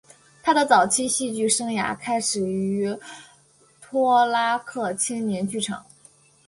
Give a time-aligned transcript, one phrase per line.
[0.41, 2.97] 他的早期戏剧生涯开始于
[3.79, 5.85] 托拉克青年剧场。